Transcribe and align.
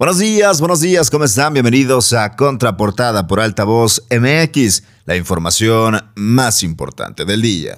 Buenos 0.00 0.18
días, 0.18 0.60
buenos 0.60 0.80
días, 0.80 1.10
¿cómo 1.10 1.26
están? 1.26 1.52
Bienvenidos 1.52 2.14
a 2.14 2.34
Contraportada 2.34 3.26
por 3.26 3.38
Altavoz 3.38 4.02
MX, 4.10 4.82
la 5.04 5.14
información 5.14 6.00
más 6.14 6.62
importante 6.62 7.26
del 7.26 7.42
día. 7.42 7.76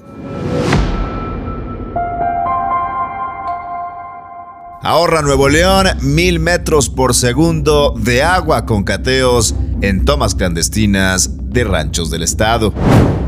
Ahorra 4.82 5.22
Nuevo 5.22 5.48
León 5.48 5.88
mil 6.00 6.38
metros 6.38 6.88
por 6.88 7.12
segundo 7.16 7.92
de 7.98 8.22
agua 8.22 8.66
con 8.66 8.84
cateos 8.84 9.56
en 9.80 10.04
tomas 10.04 10.36
clandestinas 10.36 11.28
de 11.52 11.64
ranchos 11.64 12.08
del 12.08 12.22
estado. 12.22 12.72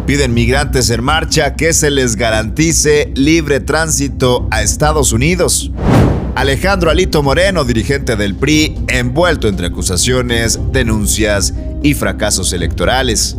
Piden 0.06 0.32
migrantes 0.34 0.88
en 0.90 1.02
marcha 1.02 1.56
que 1.56 1.72
se 1.72 1.90
les 1.90 2.14
garantice 2.14 3.12
libre 3.16 3.58
tránsito 3.58 4.46
a 4.52 4.62
Estados 4.62 5.12
Unidos. 5.12 5.72
Alejandro 6.35 6.91
Alito 6.91 7.23
Moreno, 7.23 7.64
dirigente 7.64 8.16
del 8.16 8.34
PRI, 8.34 8.77
envuelto 8.89 9.46
entre 9.46 9.69
acusaciones, 9.69 10.59
denuncias 10.73 11.55
y 11.83 11.95
fracasos 11.95 12.52
electorales. 12.52 13.37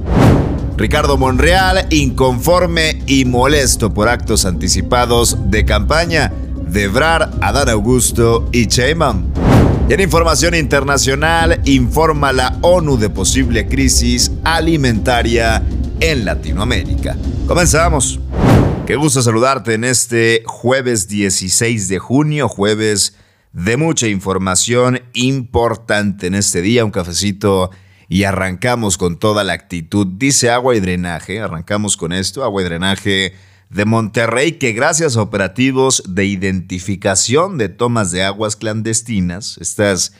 Ricardo 0.78 1.18
Monreal, 1.18 1.88
inconforme 1.90 3.02
y 3.06 3.26
molesto 3.26 3.94
por 3.94 4.08
actos 4.08 4.46
anticipados 4.46 5.38
de 5.50 5.66
campaña 5.66 6.32
de 6.68 6.88
Brar, 6.88 7.32
Adán 7.42 7.70
Augusto 7.70 8.48
y 8.54 8.68
Sheinbaum. 8.68 9.26
Y 9.90 9.94
en 9.94 10.00
información 10.00 10.56
internacional, 10.56 11.60
informa 11.66 12.32
la 12.32 12.58
ONU 12.62 12.98
de 12.98 13.10
posible 13.10 13.68
crisis 13.68 14.32
alimentaria 14.46 15.62
en 16.00 16.24
Latinoamérica. 16.24 17.16
Comenzamos. 17.46 18.20
Qué 18.86 18.98
gusto 18.98 19.24
saludarte 19.24 19.74
en 19.74 19.84
este 19.84 20.44
jueves 20.46 21.08
16 21.08 21.88
de 21.88 21.98
junio, 21.98 22.48
jueves 22.48 23.16
de 23.52 23.78
mucha 23.78 24.08
información 24.08 25.02
importante 25.14 26.28
en 26.28 26.36
este 26.36 26.62
día, 26.62 26.86
un 26.86 26.92
cafecito 26.92 27.72
y 28.08 28.26
arrancamos 28.26 29.00
con 29.00 29.18
toda 29.18 29.44
la 29.44 29.54
actitud. 29.54 30.06
Dice 30.06 30.52
agua 30.52 30.76
y 30.76 30.82
drenaje, 30.82 31.40
arrancamos 31.42 31.98
con 31.98 32.14
esto, 32.14 32.44
agua 32.44 32.62
y 32.62 32.66
drenaje 32.66 33.34
de 33.72 33.86
Monterrey, 33.86 34.60
que 34.60 34.74
gracias 34.74 35.18
a 35.18 35.24
operativos 35.24 36.04
de 36.08 36.26
identificación 36.26 37.58
de 37.58 37.70
tomas 37.70 38.12
de 38.12 38.24
aguas 38.24 38.56
clandestinas, 38.56 39.58
estas 39.60 40.14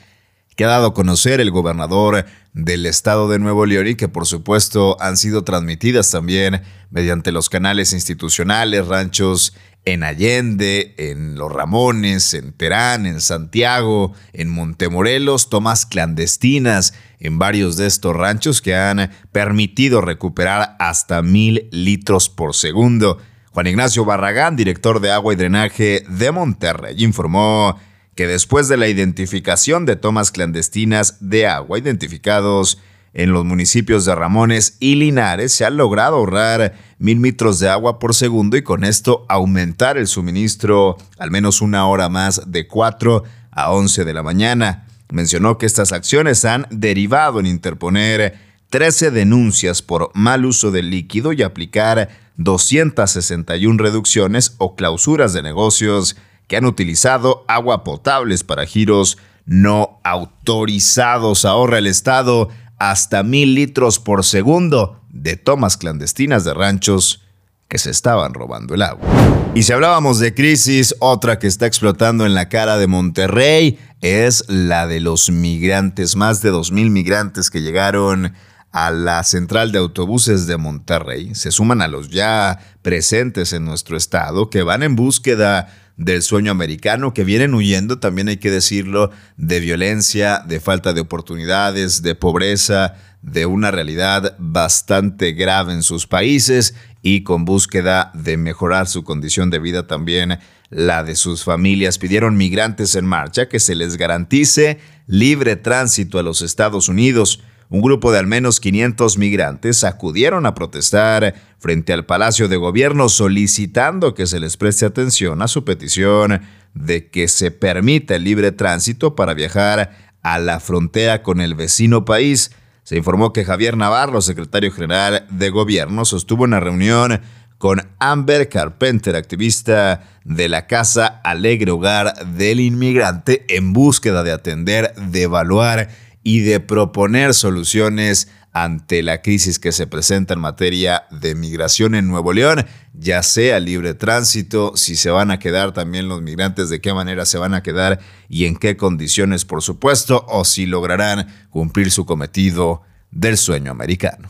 que 0.56 0.64
ha 0.64 0.68
dado 0.68 0.88
a 0.88 0.94
conocer 0.94 1.40
el 1.40 1.50
gobernador 1.50 2.26
del 2.52 2.86
estado 2.86 3.28
de 3.28 3.38
Nuevo 3.38 3.66
León 3.66 3.86
y 3.86 3.94
que 3.94 4.08
por 4.08 4.26
supuesto 4.26 4.96
han 5.00 5.16
sido 5.16 5.44
transmitidas 5.44 6.10
también 6.10 6.62
mediante 6.90 7.30
los 7.30 7.50
canales 7.50 7.92
institucionales, 7.92 8.86
ranchos 8.86 9.54
en 9.84 10.02
Allende, 10.02 10.94
en 10.98 11.36
Los 11.36 11.52
Ramones, 11.52 12.34
en 12.34 12.52
Terán, 12.52 13.06
en 13.06 13.20
Santiago, 13.20 14.14
en 14.32 14.48
Montemorelos, 14.48 15.48
tomas 15.48 15.86
clandestinas 15.86 16.92
en 17.20 17.38
varios 17.38 17.76
de 17.76 17.86
estos 17.86 18.16
ranchos 18.16 18.60
que 18.60 18.74
han 18.74 19.10
permitido 19.30 20.00
recuperar 20.00 20.76
hasta 20.80 21.22
mil 21.22 21.68
litros 21.70 22.28
por 22.28 22.54
segundo. 22.54 23.18
Juan 23.52 23.68
Ignacio 23.68 24.04
Barragán, 24.04 24.56
director 24.56 25.00
de 25.00 25.12
agua 25.12 25.32
y 25.32 25.36
drenaje 25.36 26.04
de 26.08 26.32
Monterrey, 26.32 27.04
informó 27.04 27.78
que 28.16 28.26
después 28.26 28.66
de 28.66 28.78
la 28.78 28.88
identificación 28.88 29.84
de 29.84 29.94
tomas 29.94 30.32
clandestinas 30.32 31.18
de 31.20 31.46
agua 31.46 31.78
identificados 31.78 32.78
en 33.12 33.30
los 33.32 33.44
municipios 33.44 34.04
de 34.04 34.14
Ramones 34.14 34.78
y 34.80 34.96
Linares, 34.96 35.52
se 35.52 35.64
ha 35.64 35.70
logrado 35.70 36.16
ahorrar 36.16 36.74
mil 36.98 37.20
litros 37.20 37.58
de 37.58 37.68
agua 37.68 37.98
por 37.98 38.14
segundo 38.14 38.56
y 38.56 38.62
con 38.62 38.84
esto 38.84 39.26
aumentar 39.28 39.98
el 39.98 40.06
suministro 40.06 40.96
al 41.18 41.30
menos 41.30 41.60
una 41.60 41.86
hora 41.86 42.08
más 42.08 42.42
de 42.46 42.66
4 42.66 43.22
a 43.50 43.72
11 43.72 44.04
de 44.04 44.14
la 44.14 44.22
mañana. 44.22 44.86
Mencionó 45.10 45.58
que 45.58 45.66
estas 45.66 45.92
acciones 45.92 46.44
han 46.46 46.66
derivado 46.70 47.38
en 47.38 47.46
interponer 47.46 48.38
13 48.70 49.10
denuncias 49.10 49.82
por 49.82 50.10
mal 50.14 50.46
uso 50.46 50.70
del 50.70 50.90
líquido 50.90 51.32
y 51.34 51.42
aplicar 51.42 52.08
261 52.38 53.78
reducciones 53.78 54.54
o 54.58 54.74
clausuras 54.74 55.32
de 55.34 55.42
negocios 55.42 56.16
que 56.46 56.56
han 56.56 56.64
utilizado 56.64 57.44
agua 57.48 57.84
potables 57.84 58.44
para 58.44 58.66
giros 58.66 59.18
no 59.44 60.00
autorizados. 60.04 61.44
Ahorra 61.44 61.78
el 61.78 61.86
Estado 61.86 62.48
hasta 62.78 63.22
mil 63.22 63.54
litros 63.54 63.98
por 63.98 64.24
segundo 64.24 65.00
de 65.08 65.36
tomas 65.36 65.76
clandestinas 65.76 66.44
de 66.44 66.54
ranchos 66.54 67.22
que 67.68 67.78
se 67.78 67.90
estaban 67.90 68.34
robando 68.34 68.74
el 68.74 68.82
agua. 68.82 69.08
Y 69.54 69.62
si 69.62 69.72
hablábamos 69.72 70.18
de 70.18 70.34
crisis, 70.34 70.94
otra 70.98 71.38
que 71.38 71.46
está 71.46 71.66
explotando 71.66 72.26
en 72.26 72.34
la 72.34 72.48
cara 72.48 72.76
de 72.76 72.86
Monterrey 72.86 73.78
es 74.02 74.44
la 74.48 74.86
de 74.86 75.00
los 75.00 75.30
migrantes, 75.30 76.14
más 76.14 76.42
de 76.42 76.50
dos 76.50 76.70
mil 76.70 76.90
migrantes 76.90 77.50
que 77.50 77.62
llegaron 77.62 78.34
a 78.70 78.90
la 78.90 79.24
central 79.24 79.72
de 79.72 79.78
autobuses 79.78 80.46
de 80.46 80.58
Monterrey, 80.58 81.34
se 81.34 81.50
suman 81.50 81.80
a 81.80 81.88
los 81.88 82.10
ya 82.10 82.58
presentes 82.82 83.54
en 83.54 83.64
nuestro 83.64 83.96
estado 83.96 84.50
que 84.50 84.62
van 84.62 84.82
en 84.82 84.96
búsqueda 84.96 85.74
del 85.96 86.22
sueño 86.22 86.50
americano, 86.50 87.14
que 87.14 87.24
vienen 87.24 87.54
huyendo, 87.54 87.98
también 87.98 88.28
hay 88.28 88.36
que 88.36 88.50
decirlo, 88.50 89.10
de 89.36 89.60
violencia, 89.60 90.42
de 90.46 90.60
falta 90.60 90.92
de 90.92 91.00
oportunidades, 91.00 92.02
de 92.02 92.14
pobreza, 92.14 92.94
de 93.22 93.46
una 93.46 93.70
realidad 93.70 94.36
bastante 94.38 95.32
grave 95.32 95.72
en 95.72 95.82
sus 95.82 96.06
países 96.06 96.74
y 97.02 97.22
con 97.22 97.44
búsqueda 97.44 98.10
de 98.14 98.36
mejorar 98.36 98.86
su 98.86 99.04
condición 99.04 99.50
de 99.50 99.58
vida 99.58 99.86
también 99.86 100.38
la 100.70 101.02
de 101.02 101.16
sus 101.16 101.44
familias. 101.44 101.98
Pidieron 101.98 102.36
migrantes 102.36 102.94
en 102.94 103.06
marcha 103.06 103.48
que 103.48 103.60
se 103.60 103.74
les 103.74 103.96
garantice 103.96 104.78
libre 105.06 105.56
tránsito 105.56 106.18
a 106.18 106.22
los 106.22 106.42
Estados 106.42 106.88
Unidos 106.88 107.42
un 107.68 107.80
grupo 107.80 108.12
de 108.12 108.18
al 108.18 108.26
menos 108.26 108.60
500 108.60 109.18
migrantes 109.18 109.84
acudieron 109.84 110.46
a 110.46 110.54
protestar 110.54 111.34
frente 111.58 111.92
al 111.92 112.06
Palacio 112.06 112.48
de 112.48 112.56
Gobierno 112.56 113.08
solicitando 113.08 114.14
que 114.14 114.26
se 114.26 114.40
les 114.40 114.56
preste 114.56 114.86
atención 114.86 115.42
a 115.42 115.48
su 115.48 115.64
petición 115.64 116.42
de 116.74 117.08
que 117.08 117.28
se 117.28 117.50
permita 117.50 118.14
el 118.14 118.24
libre 118.24 118.52
tránsito 118.52 119.16
para 119.16 119.34
viajar 119.34 120.12
a 120.22 120.38
la 120.38 120.60
frontera 120.60 121.22
con 121.22 121.40
el 121.40 121.54
vecino 121.54 122.04
país. 122.04 122.52
Se 122.82 122.96
informó 122.96 123.32
que 123.32 123.44
Javier 123.44 123.76
Navarro, 123.76 124.20
secretario 124.20 124.70
general 124.70 125.26
de 125.30 125.50
Gobierno, 125.50 126.04
sostuvo 126.04 126.44
una 126.44 126.60
reunión 126.60 127.20
con 127.58 127.88
Amber 127.98 128.48
Carpenter, 128.48 129.16
activista 129.16 130.02
de 130.24 130.48
la 130.48 130.66
Casa 130.66 131.20
Alegre 131.24 131.70
Hogar 131.70 132.26
del 132.26 132.60
Inmigrante, 132.60 133.44
en 133.48 133.72
búsqueda 133.72 134.22
de 134.22 134.32
atender, 134.32 134.94
de 134.94 135.22
evaluar 135.22 135.88
y 136.26 136.40
de 136.40 136.58
proponer 136.58 137.34
soluciones 137.34 138.26
ante 138.52 139.04
la 139.04 139.22
crisis 139.22 139.60
que 139.60 139.70
se 139.70 139.86
presenta 139.86 140.34
en 140.34 140.40
materia 140.40 141.04
de 141.12 141.36
migración 141.36 141.94
en 141.94 142.08
Nuevo 142.08 142.32
León, 142.32 142.66
ya 142.94 143.22
sea 143.22 143.60
libre 143.60 143.94
tránsito, 143.94 144.72
si 144.74 144.96
se 144.96 145.10
van 145.10 145.30
a 145.30 145.38
quedar 145.38 145.72
también 145.72 146.08
los 146.08 146.22
migrantes, 146.22 146.68
de 146.68 146.80
qué 146.80 146.92
manera 146.92 147.26
se 147.26 147.38
van 147.38 147.54
a 147.54 147.62
quedar 147.62 148.00
y 148.28 148.46
en 148.46 148.56
qué 148.56 148.76
condiciones, 148.76 149.44
por 149.44 149.62
supuesto, 149.62 150.26
o 150.26 150.44
si 150.44 150.66
lograrán 150.66 151.28
cumplir 151.48 151.92
su 151.92 152.06
cometido 152.06 152.82
del 153.12 153.36
sueño 153.36 153.70
americano. 153.70 154.28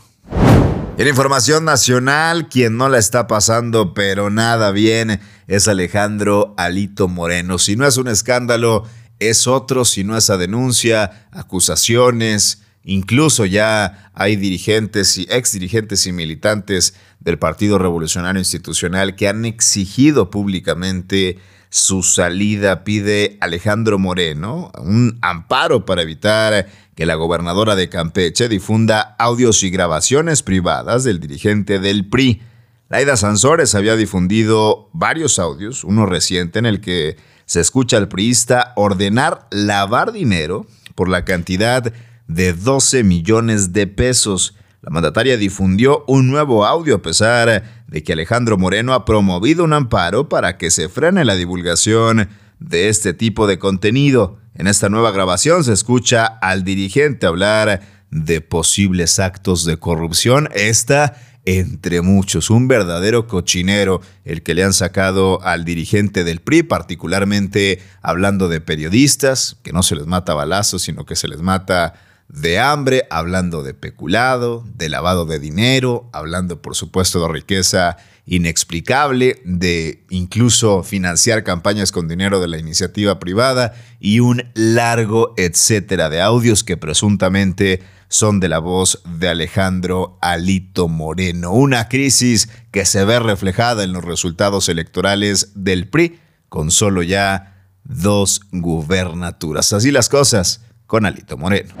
En 0.99 1.07
información 1.07 1.65
nacional, 1.65 2.47
quien 2.47 2.77
no 2.77 2.89
la 2.89 2.99
está 2.99 3.25
pasando 3.25 3.95
pero 3.95 4.29
nada 4.29 4.69
bien 4.69 5.19
es 5.47 5.67
Alejandro 5.67 6.53
Alito 6.57 7.07
Moreno. 7.07 7.57
Si 7.57 7.75
no 7.75 7.87
es 7.87 7.97
un 7.97 8.07
escándalo, 8.07 8.83
es 9.19 9.47
otro 9.47 9.85
si 9.85 10.03
no 10.03 10.17
esa 10.17 10.37
denuncia, 10.37 11.27
acusaciones, 11.31 12.63
incluso 12.83 13.45
ya 13.45 14.11
hay 14.13 14.35
dirigentes 14.35 15.17
y 15.17 15.27
ex 15.29 15.53
dirigentes 15.53 16.07
y 16.07 16.11
militantes 16.11 16.93
del 17.19 17.39
Partido 17.39 17.77
Revolucionario 17.77 18.39
Institucional 18.39 19.15
que 19.15 19.27
han 19.27 19.45
exigido 19.45 20.29
públicamente 20.29 21.39
su 21.69 22.03
salida. 22.03 22.83
Pide 22.83 23.37
Alejandro 23.41 23.99
Moreno 23.99 24.71
un 24.79 25.17
amparo 25.21 25.85
para 25.85 26.01
evitar 26.01 26.67
que 26.95 27.05
la 27.05 27.15
gobernadora 27.15 27.75
de 27.75 27.89
Campeche 27.89 28.49
difunda 28.49 29.15
audios 29.19 29.63
y 29.63 29.69
grabaciones 29.69 30.41
privadas 30.41 31.03
del 31.03 31.19
dirigente 31.19 31.79
del 31.79 32.07
PRI. 32.07 32.41
Laida 32.89 33.17
Sansores 33.17 33.75
había 33.75 33.95
difundido 33.95 34.89
varios 34.93 35.39
audios, 35.39 35.83
uno 35.83 36.05
reciente 36.05 36.59
en 36.59 36.65
el 36.65 36.79
que 36.79 37.17
se 37.47 37.61
escucha 37.61 37.97
al 37.97 38.09
priista 38.09 38.73
ordenar 38.75 39.47
lavar 39.49 40.11
dinero 40.11 40.67
por 40.93 41.09
la 41.09 41.25
cantidad 41.25 41.91
de 42.27 42.53
12 42.53 43.03
millones 43.03 43.73
de 43.73 43.87
pesos. 43.87 44.55
La 44.81 44.91
mandataria 44.91 45.37
difundió 45.37 46.03
un 46.07 46.29
nuevo 46.29 46.65
audio 46.65 46.95
a 46.95 47.01
pesar 47.01 47.63
de 47.87 48.03
que 48.03 48.13
Alejandro 48.13 48.57
Moreno 48.57 48.93
ha 48.93 49.05
promovido 49.05 49.63
un 49.63 49.73
amparo 49.73 50.27
para 50.27 50.57
que 50.57 50.69
se 50.69 50.89
frene 50.89 51.23
la 51.23 51.35
divulgación 51.35 52.29
de 52.59 52.89
este 52.89 53.13
tipo 53.13 53.47
de 53.47 53.57
contenido. 53.57 54.39
En 54.53 54.67
esta 54.67 54.89
nueva 54.89 55.11
grabación 55.11 55.63
se 55.63 55.71
escucha 55.71 56.25
al 56.25 56.65
dirigente 56.65 57.27
hablar 57.27 57.81
de 58.11 58.41
posibles 58.41 59.19
actos 59.19 59.63
de 59.63 59.77
corrupción. 59.77 60.49
Esta 60.53 61.15
entre 61.47 62.01
muchos, 62.01 62.49
un 62.49 62.67
verdadero 62.67 63.25
cochinero 63.25 64.01
el 64.25 64.43
que 64.43 64.53
le 64.53 64.65
han 64.65 64.73
sacado 64.73 65.41
al 65.43 65.63
dirigente 65.63 66.25
del 66.25 66.41
PRI, 66.41 66.63
particularmente 66.63 67.79
hablando 68.01 68.49
de 68.49 68.59
periodistas, 68.59 69.55
que 69.63 69.71
no 69.71 69.81
se 69.81 69.95
les 69.95 70.07
mata 70.07 70.33
balazos, 70.33 70.81
sino 70.81 71.05
que 71.05 71.15
se 71.15 71.29
les 71.29 71.41
mata 71.41 71.93
de 72.27 72.59
hambre, 72.59 73.07
hablando 73.09 73.63
de 73.63 73.73
peculado, 73.73 74.65
de 74.75 74.89
lavado 74.89 75.25
de 75.25 75.39
dinero, 75.39 76.09
hablando 76.11 76.61
por 76.61 76.75
supuesto 76.75 77.21
de 77.21 77.31
riqueza 77.31 77.95
inexplicable, 78.27 79.41
de 79.45 80.05
incluso 80.09 80.83
financiar 80.83 81.43
campañas 81.43 81.93
con 81.93 82.09
dinero 82.09 82.41
de 82.41 82.49
la 82.49 82.57
iniciativa 82.57 83.19
privada 83.19 83.73
y 83.99 84.19
un 84.19 84.43
largo 84.53 85.33
etcétera 85.37 86.09
de 86.09 86.21
audios 86.21 86.63
que 86.65 86.75
presuntamente 86.75 87.81
son 88.09 88.39
de 88.39 88.49
la 88.49 88.59
voz 88.59 89.01
de 89.17 89.29
Alejandro 89.29 90.17
Alito 90.21 90.89
Moreno. 90.89 91.51
Una 91.53 91.87
crisis 91.87 92.49
que 92.71 92.85
se 92.85 93.05
ve 93.05 93.19
reflejada 93.19 93.83
en 93.83 93.93
los 93.93 94.03
resultados 94.03 94.69
electorales 94.69 95.53
del 95.55 95.87
PRI 95.87 96.19
con 96.49 96.69
solo 96.69 97.03
ya 97.03 97.69
dos 97.83 98.41
gubernaturas. 98.51 99.71
Así 99.71 99.91
las 99.91 100.09
cosas 100.09 100.61
con 100.85 101.05
Alito 101.05 101.37
Moreno. 101.37 101.73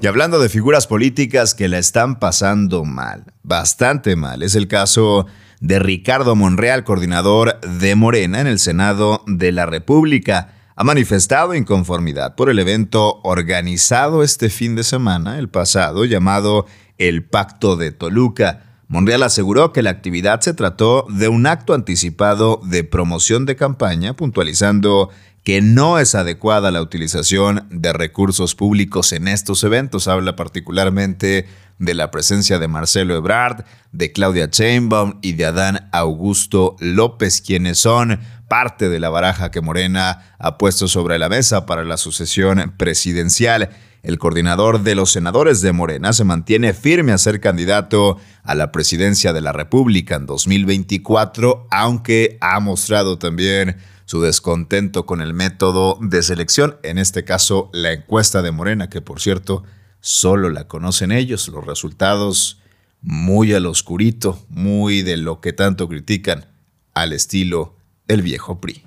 Y 0.00 0.06
hablando 0.06 0.38
de 0.38 0.48
figuras 0.48 0.86
políticas 0.86 1.54
que 1.54 1.68
la 1.68 1.78
están 1.78 2.18
pasando 2.18 2.84
mal, 2.84 3.24
bastante 3.42 4.16
mal, 4.16 4.42
es 4.42 4.54
el 4.54 4.68
caso 4.68 5.26
de 5.64 5.78
Ricardo 5.78 6.36
Monreal, 6.36 6.84
coordinador 6.84 7.58
de 7.62 7.94
Morena 7.94 8.42
en 8.42 8.46
el 8.46 8.58
Senado 8.58 9.24
de 9.26 9.50
la 9.50 9.64
República. 9.64 10.52
Ha 10.76 10.84
manifestado 10.84 11.54
inconformidad 11.54 12.34
por 12.34 12.50
el 12.50 12.58
evento 12.58 13.22
organizado 13.22 14.22
este 14.22 14.50
fin 14.50 14.76
de 14.76 14.84
semana, 14.84 15.38
el 15.38 15.48
pasado, 15.48 16.04
llamado 16.04 16.66
el 16.98 17.24
Pacto 17.24 17.76
de 17.76 17.92
Toluca. 17.92 18.76
Monreal 18.88 19.22
aseguró 19.22 19.72
que 19.72 19.82
la 19.82 19.88
actividad 19.88 20.42
se 20.42 20.52
trató 20.52 21.06
de 21.08 21.28
un 21.28 21.46
acto 21.46 21.72
anticipado 21.72 22.60
de 22.62 22.84
promoción 22.84 23.46
de 23.46 23.56
campaña, 23.56 24.12
puntualizando 24.12 25.08
que 25.44 25.62
no 25.62 25.98
es 25.98 26.14
adecuada 26.14 26.72
la 26.72 26.82
utilización 26.82 27.66
de 27.70 27.94
recursos 27.94 28.54
públicos 28.54 29.12
en 29.12 29.28
estos 29.28 29.64
eventos. 29.64 30.08
Habla 30.08 30.36
particularmente 30.36 31.46
de 31.78 31.94
la 31.94 32.10
presencia 32.10 32.58
de 32.58 32.68
Marcelo 32.68 33.16
Ebrard, 33.16 33.64
de 33.92 34.12
Claudia 34.12 34.50
Chainbaum 34.50 35.18
y 35.22 35.32
de 35.32 35.46
Adán 35.46 35.88
Augusto 35.92 36.76
López, 36.78 37.40
quienes 37.40 37.78
son 37.78 38.20
parte 38.48 38.88
de 38.88 39.00
la 39.00 39.10
baraja 39.10 39.50
que 39.50 39.60
Morena 39.60 40.34
ha 40.38 40.58
puesto 40.58 40.88
sobre 40.88 41.18
la 41.18 41.28
mesa 41.28 41.66
para 41.66 41.84
la 41.84 41.96
sucesión 41.96 42.74
presidencial. 42.76 43.70
El 44.02 44.18
coordinador 44.18 44.82
de 44.82 44.94
los 44.94 45.12
senadores 45.12 45.62
de 45.62 45.72
Morena 45.72 46.12
se 46.12 46.24
mantiene 46.24 46.74
firme 46.74 47.12
a 47.12 47.18
ser 47.18 47.40
candidato 47.40 48.18
a 48.42 48.54
la 48.54 48.70
presidencia 48.70 49.32
de 49.32 49.40
la 49.40 49.52
República 49.52 50.16
en 50.16 50.26
2024, 50.26 51.66
aunque 51.70 52.36
ha 52.40 52.60
mostrado 52.60 53.18
también 53.18 53.78
su 54.04 54.20
descontento 54.20 55.06
con 55.06 55.22
el 55.22 55.32
método 55.32 55.98
de 56.02 56.22
selección, 56.22 56.76
en 56.82 56.98
este 56.98 57.24
caso 57.24 57.70
la 57.72 57.92
encuesta 57.92 58.42
de 58.42 58.50
Morena, 58.50 58.90
que 58.90 59.00
por 59.00 59.20
cierto 59.20 59.64
solo 60.04 60.50
la 60.50 60.68
conocen 60.68 61.12
ellos, 61.12 61.48
los 61.48 61.66
resultados 61.66 62.60
muy 63.00 63.54
al 63.54 63.64
oscurito, 63.64 64.38
muy 64.50 65.00
de 65.00 65.16
lo 65.16 65.40
que 65.40 65.54
tanto 65.54 65.88
critican, 65.88 66.44
al 66.92 67.14
estilo 67.14 67.76
el 68.06 68.20
viejo 68.20 68.60
PRI. 68.60 68.84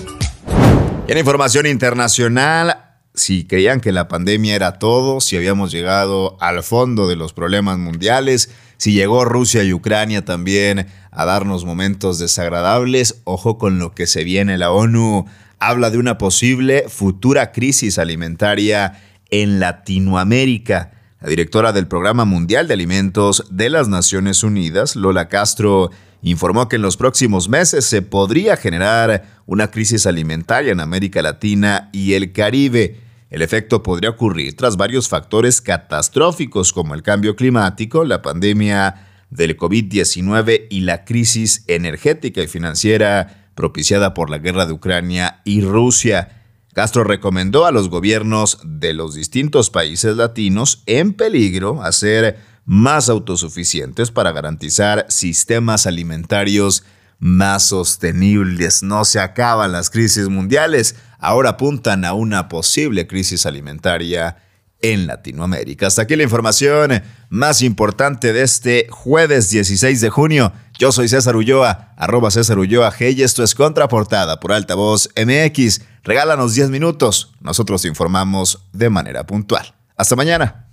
en 1.06 1.18
información 1.18 1.66
internacional, 1.66 2.86
si 3.14 3.46
creían 3.46 3.80
que 3.80 3.92
la 3.92 4.08
pandemia 4.08 4.54
era 4.54 4.78
todo, 4.78 5.20
si 5.20 5.36
habíamos 5.36 5.72
llegado 5.72 6.38
al 6.40 6.62
fondo 6.62 7.08
de 7.08 7.16
los 7.16 7.32
problemas 7.32 7.78
mundiales, 7.78 8.50
si 8.76 8.92
llegó 8.92 9.26
Rusia 9.26 9.62
y 9.62 9.74
Ucrania 9.74 10.24
también 10.24 10.86
a 11.10 11.24
darnos 11.26 11.64
momentos 11.64 12.18
desagradables, 12.18 13.20
ojo 13.24 13.58
con 13.58 13.78
lo 13.78 13.92
que 13.92 14.06
se 14.06 14.24
viene. 14.24 14.56
La 14.56 14.70
ONU 14.70 15.26
habla 15.60 15.90
de 15.90 15.98
una 15.98 16.18
posible 16.18 16.86
futura 16.88 17.52
crisis 17.52 17.98
alimentaria 17.98 19.00
en 19.30 19.60
Latinoamérica. 19.60 20.92
La 21.20 21.28
directora 21.28 21.72
del 21.72 21.86
Programa 21.86 22.24
Mundial 22.24 22.66
de 22.66 22.74
Alimentos 22.74 23.44
de 23.50 23.68
las 23.68 23.88
Naciones 23.88 24.42
Unidas, 24.42 24.96
Lola 24.96 25.28
Castro, 25.28 25.90
informó 26.22 26.68
que 26.68 26.76
en 26.76 26.82
los 26.82 26.96
próximos 26.96 27.50
meses 27.50 27.84
se 27.84 28.00
podría 28.00 28.56
generar 28.56 29.42
una 29.46 29.70
crisis 29.70 30.06
alimentaria 30.06 30.72
en 30.72 30.80
América 30.80 31.20
Latina 31.20 31.90
y 31.92 32.14
el 32.14 32.32
Caribe. 32.32 32.98
El 33.28 33.42
efecto 33.42 33.82
podría 33.82 34.10
ocurrir 34.10 34.56
tras 34.56 34.78
varios 34.78 35.08
factores 35.08 35.60
catastróficos 35.60 36.72
como 36.72 36.94
el 36.94 37.02
cambio 37.02 37.36
climático, 37.36 38.04
la 38.04 38.22
pandemia 38.22 39.06
del 39.28 39.56
COVID-19 39.56 40.68
y 40.70 40.80
la 40.80 41.04
crisis 41.04 41.64
energética 41.68 42.42
y 42.42 42.48
financiera 42.48 43.39
propiciada 43.60 44.14
por 44.14 44.30
la 44.30 44.38
guerra 44.38 44.64
de 44.64 44.72
Ucrania 44.72 45.42
y 45.44 45.60
Rusia. 45.60 46.46
Castro 46.72 47.04
recomendó 47.04 47.66
a 47.66 47.72
los 47.72 47.90
gobiernos 47.90 48.58
de 48.64 48.94
los 48.94 49.14
distintos 49.14 49.68
países 49.68 50.16
latinos 50.16 50.82
en 50.86 51.12
peligro 51.12 51.82
a 51.82 51.92
ser 51.92 52.38
más 52.64 53.10
autosuficientes 53.10 54.10
para 54.10 54.32
garantizar 54.32 55.04
sistemas 55.10 55.86
alimentarios 55.86 56.84
más 57.18 57.64
sostenibles. 57.66 58.82
No 58.82 59.04
se 59.04 59.20
acaban 59.20 59.72
las 59.72 59.90
crisis 59.90 60.30
mundiales, 60.30 60.96
ahora 61.18 61.50
apuntan 61.50 62.06
a 62.06 62.14
una 62.14 62.48
posible 62.48 63.06
crisis 63.06 63.44
alimentaria 63.44 64.38
en 64.80 65.06
Latinoamérica. 65.06 65.86
Hasta 65.86 66.00
aquí 66.02 66.16
la 66.16 66.22
información 66.22 67.02
más 67.28 67.60
importante 67.60 68.32
de 68.32 68.40
este 68.40 68.86
jueves 68.88 69.50
16 69.50 70.00
de 70.00 70.08
junio. 70.08 70.50
Yo 70.80 70.92
soy 70.92 71.08
César 71.08 71.36
Ulloa, 71.36 71.92
arroba 71.98 72.30
César 72.30 72.58
Ulloa 72.58 72.90
G 72.90 73.14
y 73.14 73.22
esto 73.22 73.44
es 73.44 73.54
Contraportada 73.54 74.40
por 74.40 74.50
Altavoz 74.50 75.10
MX. 75.14 75.82
Regálanos 76.02 76.54
10 76.54 76.70
minutos, 76.70 77.34
nosotros 77.42 77.82
te 77.82 77.88
informamos 77.88 78.64
de 78.72 78.88
manera 78.88 79.26
puntual. 79.26 79.74
Hasta 79.94 80.16
mañana. 80.16 80.69